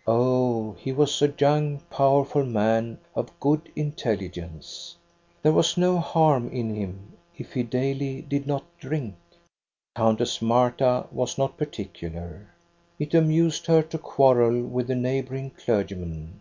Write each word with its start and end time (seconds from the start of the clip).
""Oh, 0.06 0.72
he 0.78 0.92
was 0.94 1.20
a 1.20 1.34
young, 1.38 1.80
powerful 1.90 2.46
man, 2.46 3.00
of 3.14 3.38
good 3.38 3.70
intelligence. 3.76 4.96
There 5.42 5.52
was 5.52 5.76
no 5.76 6.02
barm 6.14 6.48
in 6.50 6.74
him, 6.74 7.12
if 7.36 7.52
be 7.52 7.64
caily 7.64 7.68
■■■* 7.68 7.68
EBB 7.68 7.68
A 7.68 7.70
DOHNA'S 7.70 7.72
STORY. 7.74 8.24
221 8.24 8.28
did 8.40 8.46
not 8.46 8.78
drink. 8.78 9.14
Countess 9.94 10.40
Marta 10.40 11.06
was 11.12 11.36
not 11.36 11.58
particular. 11.58 12.46
It 12.98 13.12
amused 13.12 13.66
her 13.66 13.82
to 13.82 13.98
quarrel 13.98 14.62
with 14.62 14.86
the 14.86 14.94
neighboring 14.94 15.50
clergy 15.50 15.96
men. 15.96 16.40